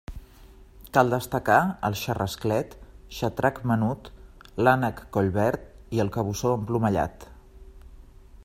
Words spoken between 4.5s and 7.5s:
l'Ànec collverd i el cabussó emplomallat.